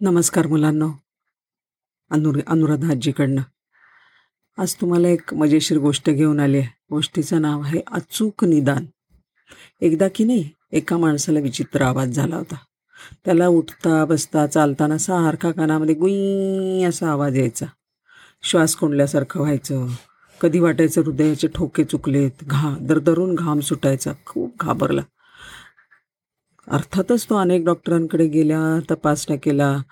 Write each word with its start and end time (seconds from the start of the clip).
नमस्कार 0.00 0.46
मुलांनो. 0.46 0.90
अनुर 2.10 2.40
अनुराधा 2.46 2.90
आजीकडनं. 2.90 3.42
आज 4.58 4.74
तुम्हाला 4.74 5.08
एक 5.08 5.34
मजेशीर 5.34 5.78
गोष्ट 5.78 6.10
घेऊन 6.10 6.40
आली 6.40 6.58
आहे. 6.58 6.66
गोष्टीचं 6.90 7.42
नाव 7.42 7.60
आहे 7.60 7.82
अचूक 7.92 8.44
निदान. 8.44 8.84
एकदा 9.80 10.08
की 10.14 10.24
नाही 10.24 10.48
एका 10.72 10.96
माणसाला 10.96 11.40
विचित्र 11.40 11.82
आवाज 11.82 12.08
झाला 12.08 12.36
होता. 12.36 12.54
त्याला 13.24 13.48
उठता 13.48 14.04
बसता 14.04 14.46
चालताना 14.46 14.98
सारखा 14.98 15.50
कानामध्ये 15.50 15.94
गुई 15.94 16.82
असा 16.82 17.10
आवाज 17.10 17.38
यायचा. 17.38 17.66
श्वास 18.42 18.74
कोंडल्यासारखं 18.74 19.40
व्हायचं. 19.40 19.88
कधी 20.40 20.58
वाटायचं 20.58 21.00
हृदयाचे 21.00 21.48
ठोके 21.54 21.84
चुकलेत 21.84 22.30
घा 22.42 22.74
दरदरून 22.80 23.34
घाम 23.34 23.60
सुटायचा. 23.60 24.12
खूप 24.26 24.54
घाबरला. 24.60 25.02
अर्थातच 26.70 27.24
तो 27.24 27.36
अनेक 27.36 27.64
डॉक्टरांकडे 27.64 28.26
गेल्या 28.26 28.80
तपासण्या 28.90 29.38
केला 29.42 29.82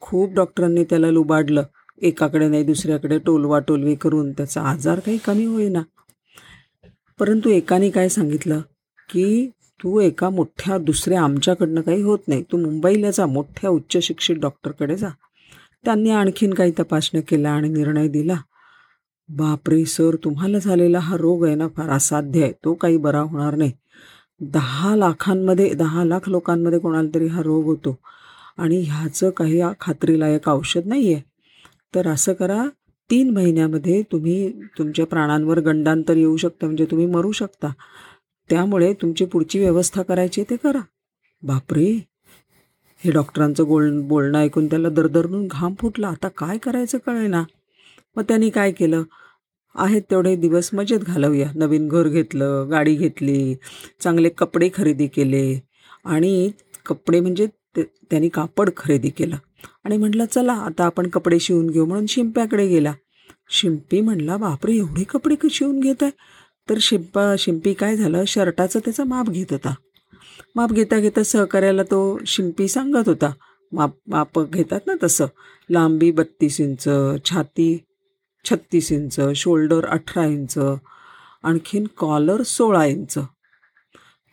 खूप 0.00 0.32
डॉक्टरांनी 0.32 0.84
त्याला 0.84 1.10
लुबाडलं. 1.10 1.62
एकाकडे 2.02 2.48
नाही 2.48 2.64
दुसऱ्याकडे 2.64 3.18
टोलवा 3.18 3.58
टोलवी 3.58 3.94
करून 3.94 4.32
त्याचा 4.32 4.62
आजार 4.62 4.98
काही 4.98 5.18
कमी 5.18 5.44
होईना. 5.44 5.82
परंतु 7.18 7.48
एकाने 7.48 7.90
काय 7.90 8.08
सांगितलं? 8.08 8.60
की 9.10 9.50
तू 9.82 10.00
एका 10.00 10.30
मोठ्या 10.30 10.78
दुसऱ्या 10.78 11.22
आमच्याकडनं 11.22 11.80
काही 11.80 12.02
होत 12.02 12.18
नाही. 12.28 12.42
तू 12.42 12.56
मुंबईला 12.56 13.10
जा 13.10 13.26
मोठ्या 13.26 13.70
उच्च 13.70 13.98
शिक्षित 13.98 14.36
डॉक्टरकडे 14.36 14.96
जा. 14.96 15.08
त्यांनी 15.84 16.10
आणखीन 16.10 16.54
काही 16.54 16.72
तपासण्या 16.78 17.22
केल्या 17.28 17.52
आणि 17.52 17.68
निर्णय 17.68 18.08
दिला. 18.08 18.36
बापरे 19.28 19.84
सर 19.84 20.16
तुम्हाला 20.24 20.58
झालेला 20.58 20.98
हा 20.98 21.16
रोग 21.16 21.46
आहे 21.46 21.54
ना 21.54 21.68
फार 21.68 21.88
असाध्य 21.88 22.42
आहे. 22.42 22.52
तो 22.52 22.74
काही 22.74 22.96
बरा 22.96 23.20
होणार 23.20 23.54
नाही. 23.54 23.72
दहा 24.40 24.94
लाखांमध्ये 24.96 25.68
दहा 25.74 26.04
लाख 26.04 26.28
लोकांमध्ये 26.28 26.78
कोणाला 26.78 27.08
तरी 27.14 27.26
हा 27.26 27.42
रोग 27.42 27.64
होतो. 27.64 27.96
आणि 28.58 28.80
ह्याचं 28.80 29.30
काही 29.30 29.62
खात्रीलायक 29.80 30.48
औषध 30.48 30.86
नाही 30.86 31.12
आहे 31.14 31.22
तर 31.94 32.08
असं 32.08 32.32
करा 32.32 32.64
तीन 33.10 33.30
महिन्यामध्ये 33.30 34.02
तुम्ही 34.02 34.52
तुमच्या 34.78 35.06
प्राणांवर 35.06 35.60
गंडांतर 35.60 36.16
येऊ 36.16 36.36
शकतं 36.36 36.66
म्हणजे 36.66 36.84
तुम्ही 36.84 37.06
मरू 37.06 37.32
शकता. 37.32 37.72
त्यामुळे 38.50 38.92
तुमची 38.92 39.24
पुढची 39.24 39.58
व्यवस्था 39.58 40.02
करायची 40.02 40.42
ते 40.50 40.56
करा. 40.56 40.80
बापरे! 41.42 41.84
हे 43.00 43.10
डॉक्टरांचं 43.10 43.64
बोल 43.64 44.00
बोलणं 44.00 44.38
ऐकून 44.38 44.66
त्याला 44.66 44.88
दरदरून 44.88 45.46
घाम 45.50 45.74
फुटला. 45.80 46.08
आता 46.08 46.28
काय 46.28 46.58
करायचं 46.58 46.98
कळेना. 46.98 47.42
मग 48.16 48.22
त्यांनी 48.22 48.50
काय 48.50 48.72
केलं? 48.72 49.02
आहेत 49.74 50.02
तेवढे 50.10 50.34
दिवस 50.36 50.70
मजेत 50.74 51.00
घालवूया. 51.00 51.50
नवीन 51.54 51.88
घर 51.88 52.08
घेतलं 52.08 52.70
गाडी 52.70 52.94
घेतली 52.94 53.54
चांगले 54.00 54.28
कपडे 54.28 54.68
खरेदी 54.74 55.06
केले 55.06 55.60
आणि 56.04 56.50
कपडे 56.86 57.20
म्हणजे 57.20 57.46
ते 57.76 57.82
त्यांनी 58.10 58.28
कापड 58.28 58.70
खरेदी 58.76 59.08
केलं. 59.10 59.36
आणि 59.84 59.96
म्हटलं 59.96 60.24
चला 60.24 60.52
आता 60.52 60.84
आपण 60.84 61.08
कपडे 61.08 61.38
शिवून 61.40 61.70
घेऊ. 61.70 61.84
म्हणून 61.86 62.06
शिंप्याकडे 62.08 62.66
गेला. 62.68 62.92
शिंपी 63.50 64.00
म्हणला 64.00 64.36
बापरे 64.36 64.76
एवढे 64.76 65.02
कपडे 65.04 65.34
क 65.34 65.46
शिवून 65.50 65.80
घेत 65.80 66.02
आहे 66.02 66.10
तर 66.68 66.78
शिंपा 66.80 67.34
शिंपी 67.38 67.72
काय 67.72 67.96
झालं 67.96 68.24
शर्टाचं 68.26 68.80
त्याचा 68.84 69.04
माप 69.04 69.28
घेत 69.30 69.52
होता. 69.52 69.74
माप 70.56 70.72
घेता 70.72 70.98
घेता 71.00 71.22
सहकार्याला 71.22 71.82
तो 71.82 72.18
शिंपी 72.26 72.68
सांगत 72.68 73.08
होता. 73.08 73.32
माप 73.72 73.94
माप 74.08 74.40
घेतात 74.40 74.80
ना 74.86 74.92
तसं. 75.02 75.26
लांबी 75.70 76.10
बत्तीस 76.10 76.60
इंच 76.60 76.88
छाती 77.24 77.76
छत्तीस 78.50 78.92
इंच 78.92 79.20
शोल्डर 79.36 79.86
अठरा 79.86 80.24
इंच 80.24 80.58
आणखीन 81.42 81.86
कॉलर 81.96 82.42
सोळा 82.42 82.84
इंच. 82.84 83.18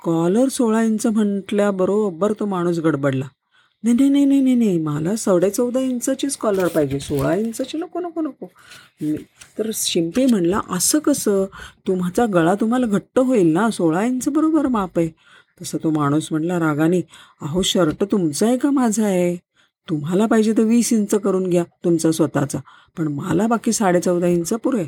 कॉलर 0.04 0.48
सोळा 0.48 0.82
इंच 0.82 1.06
म्हटल्याबरोबर 1.06 2.34
तो 2.40 2.46
माणूस 2.46 2.80
गडबडला. 2.80 3.26
नाही 3.84 3.96
नाही 3.96 4.10
नाही 4.10 4.26
नाही 4.26 4.40
नाही 4.42 4.56
नाही 4.56 4.80
मला 4.80 5.16
साडेचौदा 5.16 5.80
इंचाचीच 5.80 6.38
कॉलर 6.38 6.68
पाहिजे 6.68 7.00
सोळा 7.00 7.36
इंचाची 7.36 7.78
नको 7.78 8.00
नको 8.00 8.22
नको. 8.22 8.46
तर 9.60 9.70
शिंपे 9.74 10.26
म्हणला 10.26 10.60
असं 10.70 11.00
कसं? 11.00 11.46
तुमचा 11.88 12.26
गळा 12.26 12.56
तुम्हाला 12.56 12.86
घट्ट 12.86 13.20
होईल 13.20 13.54
ना? 13.54 13.70
सोळा 13.70 14.04
इंच 14.06 14.30
बरोबर 14.30 14.68
माप 14.68 15.00
आहे. 15.00 15.10
तसं 15.62 15.78
तो 15.84 15.90
माणूस 15.90 16.28
म्हणला 16.32 16.60
रागाने 16.60 17.02
अहो 17.42 17.62
शर्ट 17.62 18.04
तुमचा 18.04 18.46
आहे 18.46 18.58
का 18.58 18.72
माझा 18.72 19.06
आहे? 19.06 19.51
तुम्हाला 19.92 20.26
पाहिजे 20.26 20.54
तर 20.58 20.64
वीस 20.64 20.94
इंच 20.94 21.16
करून 21.16 21.50
घ्या 21.50 21.64
तुमचा 21.64 22.12
स्वतःचा. 22.12 22.60
पण 22.98 23.08
मला 23.08 23.48
बाकी 23.48 23.72
साडेचौदा 23.72 24.28
इंच 24.28 24.54
पुरे. 24.54 24.84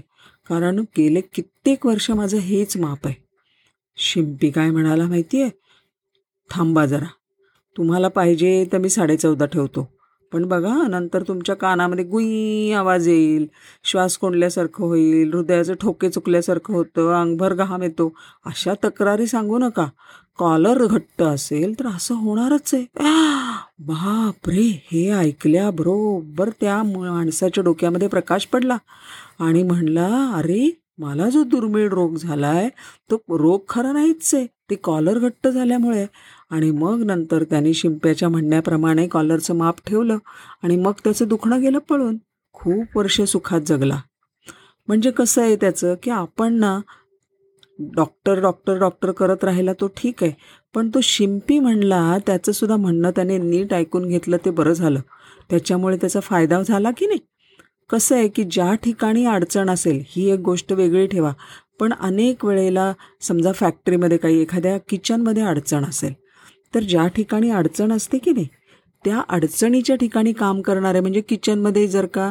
कारण 0.50 0.80
गेले 0.98 1.22
कित्येक 1.22 1.86
वर्ष 1.86 2.12
माझं 2.12 2.38
हेच 2.38 2.78
माप 2.78 3.08
आहे. 3.08 3.16
शिंपी 3.98 4.50
काय 4.50 4.72
म्हणाला 4.72 5.06
माहिती 5.06 5.42
आहे 5.42 5.52
थांबा 6.50 6.86
जरा. 6.86 7.06
तुम्हाला 7.78 8.08
पाहिजे 8.08 8.66
तर 8.74 8.78
मी 8.78 8.90
साडेचौदा 8.90 9.46
ठेवतो. 9.46 9.88
पण 10.32 10.46
बघा 10.46 10.88
नंतर 10.88 11.24
तुमच्या 11.24 11.56
कानामध्ये 11.56 12.06
गुई 12.06 12.72
आवाज 12.72 13.08
येईल. 13.08 13.48
श्वास 13.84 14.18
कोंडल्यासारखं 14.18 14.86
होईल. 14.86 15.34
हृदयाचे 15.34 15.74
ठोके 15.74 16.10
चुकल्यासारखं 16.10 16.74
होतं. 16.74 17.14
अंगभर 17.22 17.54
घाम 17.54 17.84
येतो. 17.84 18.14
अशा 18.46 18.74
तक्रारी 18.84 19.28
सांगू 19.28 19.58
नका. 19.58 19.86
कॉलर 20.38 20.86
घट्ट 20.86 21.24
असेल 21.24 21.80
तर 21.80 21.88
असं 21.88 22.16
होणारच 22.16 22.74
आहे! 22.74 22.86
बाप 23.80 24.50
रे 24.50 24.62
हे 24.92 25.10
ऐकल्याबरोबर 25.12 26.50
त्या 26.62 26.84
माणसाच्या 26.84 27.64
डोक्यामध्ये 27.64 28.08
प्रकाश 28.08 28.46
पडला 28.46 28.78
आणि 29.40 29.64
म्हणला 29.64 30.08
अरे 30.36 30.80
मला 30.98 31.30
जो 31.30 31.44
दुर्मिळ 31.44 31.90
रोग 31.90 32.16
झाला 32.16 32.48
आहे 32.48 32.70
तो 33.12 33.38
रोग 33.38 33.60
खरा 33.70 33.92
नाहीच 33.92 34.34
आहे. 34.36 34.46
ते 34.70 34.76
कॉलर 34.76 35.20
घट्ट 35.20 35.48
झाल्यामुळे. 35.48 36.06
आणि 36.50 36.72
मग 36.72 37.04
नंतर 37.06 37.44
त्याने 37.44 37.74
शिंप्याच्या 37.74 38.30
म्हणण्याप्रमाणे 38.30 39.08
कॉलरचं 39.08 39.56
माप 39.56 39.76
ठेवलं 39.88 40.18
आणि 40.64 40.76
मग 40.76 40.92
त्याचं 41.04 41.28
दुखणं 41.28 41.62
गेलं 41.62 41.80
पळून. 41.80 42.18
खूप 42.54 42.98
वर्ष 42.98 43.22
सुखात 43.22 43.62
जगला. 43.62 44.02
म्हणजे 44.88 45.12
कसं 45.12 45.42
आहे 45.42 45.56
त्याचं 45.56 45.96
की 46.04 46.12
आपण 46.12 46.54
ना 46.54 46.80
डॉक्टर 47.80 48.40
डॉक्टर 48.40 48.78
डॉक्टर 48.78 49.12
करत 49.12 49.44
राहिला 49.44 49.74
तो 49.74 49.88
ठीक 49.88 50.24
आहे. 50.24 50.32
पण 50.74 50.90
तो 50.90 51.00
शिंपी 51.04 51.60
म्हणला 51.60 52.18
त्याचंसुद्धा 52.28 52.76
म्हणणं 52.76 53.12
त्याने 53.16 53.38
नीट 53.38 53.74
ऐकून 53.74 54.08
घेतलं 54.08 54.38
ते 54.46 54.50
बरं 54.50 54.74
झालं. 54.74 55.00
त्याच्यामुळे 55.50 55.98
त्याचा 55.98 56.20
फायदा 56.20 56.62
झाला 56.62 56.92
की 56.98 57.08
नाही? 57.08 57.20
कसं 57.90 58.16
आहे 58.16 58.28
की 58.28 58.44
ज्या 58.44 58.74
ठिकाणी 58.74 59.26
अडचण 59.26 59.70
असेल 59.70 60.02
ही 60.08 60.30
एक 60.32 60.40
गोष्ट 60.40 60.74
वेगळी 60.74 61.08
ठेवा. 61.08 61.32
पण 61.80 61.94
अनेक 61.94 62.46
वेळेला 62.46 62.92
समजा 63.22 63.52
फॅक्टरीमध्ये 63.52 64.18
काही 64.18 64.42
एखाद्या 64.42 64.78
किचनमध्ये 64.90 65.44
अडचण 65.44 65.86
असेल 65.86 66.14
तर 66.76 66.80
ज्या 66.80 67.08
ठिकाणी 67.08 67.50
अडचण 67.50 67.92
असते 67.92 68.18
की 68.18 68.32
नाही 68.32 68.48
त्या 69.06 69.22
अडचणीच्या 69.30 69.96
ठिकाणी 69.96 70.32
काम 70.34 70.62
करणारे 70.62 71.00
म्हणजे 71.00 71.22
किचनमध्ये 71.22 71.88
जर 71.88 72.06
का 72.06 72.30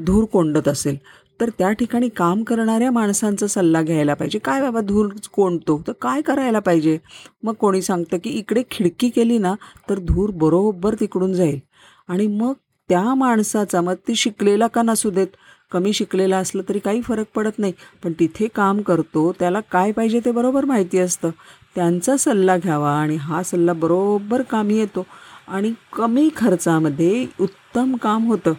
धूर 0.00 0.24
कोंडत 0.24 0.68
असेल 0.68 0.96
तर 1.40 1.50
त्या 1.58 1.72
ठिकाणी 1.72 2.08
काम 2.08 2.42
करणाऱ्या 2.42 2.90
माणसांचा 2.90 3.46
सल्ला 3.46 3.82
घ्यायला 3.82 4.14
पाहिजे. 4.14 4.38
काय 4.38 4.60
बाबा 4.62 4.80
धूर 4.80 5.08
कोणतो? 5.32 5.82
तर 5.86 5.92
काय 5.92 6.22
करायला 6.22 6.58
पाहिजे? 6.58 6.98
मग 7.42 7.52
कोणी 7.52 7.82
सांगतं 7.82 8.16
की 8.24 8.30
इकडे 8.30 8.62
खिडकी 8.70 9.08
केली 9.08 9.38
ना 9.38 9.54
तर 9.90 9.98
धूर 9.98 10.30
बरोबर 10.30 10.94
तिकडून 11.00 11.32
जाईल. 11.32 11.60
आणि 12.08 12.26
मग 12.26 12.52
त्या 12.88 13.14
माणसाचा 13.14 13.80
मग 13.80 13.94
ती 14.08 14.14
शिकलेला 14.14 14.66
का 14.66 14.82
नसू 14.82 15.10
देत? 15.10 15.26
कमी 15.72 15.92
शिकलेला 15.92 16.36
असलं 16.36 16.62
तरी 16.68 16.78
काही 16.78 17.00
फरक 17.02 17.26
पडत 17.34 17.58
नाही. 17.58 17.72
पण 18.04 18.12
तिथे 18.20 18.48
काम 18.54 18.80
करतो 18.82 19.32
त्याला 19.32 19.60
काय 19.60 19.92
पाहिजे 19.92 20.20
ते 20.24 20.30
बरोबर 20.30 20.64
माहिती 20.64 20.98
असतं. 20.98 21.30
त्यांचा 21.74 22.16
सल्ला 22.16 22.56
घ्यावा 22.56 22.92
आणि 23.00 23.16
हा 23.16 23.42
सल्ला 23.42 23.72
बरोबर 23.72 24.42
कामी 24.42 24.78
येतो. 24.78 25.06
आणि 25.48 25.72
कमी 25.96 26.28
खर्चामध्ये 26.36 27.26
उत्तम 27.40 27.96
काम 27.96 28.26
होतं. 28.26 28.52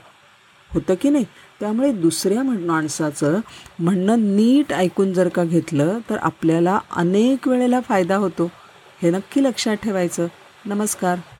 होतं 0.73 0.93
की 1.01 1.09
नाही? 1.09 1.25
त्यामुळे 1.59 1.91
दुसऱ्या 1.91 2.43
म्हण 2.43 2.57
माणसाचं 2.57 3.39
म्हणणं 3.79 4.15
नीट 4.19 4.73
ऐकून 4.73 5.13
जर 5.13 5.27
का 5.27 5.43
घेतलं 5.43 5.99
तर 6.09 6.17
आपल्याला 6.17 6.79
अनेक 6.95 7.47
वेळेला 7.47 7.79
फायदा 7.81 8.15
होतो. 8.15 8.51
हे 9.01 9.11
नक्की 9.11 9.43
लक्षात 9.43 9.75
ठेवायचं. 9.75 10.27
नमस्कार. 10.65 11.17